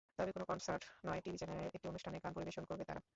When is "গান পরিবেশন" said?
2.23-2.63